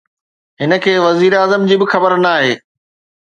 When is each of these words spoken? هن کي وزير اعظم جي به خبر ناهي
هن 0.61 0.71
کي 0.85 0.93
وزير 1.05 1.31
اعظم 1.39 1.61
جي 1.69 1.75
به 1.81 1.85
خبر 1.93 2.11
ناهي 2.25 2.53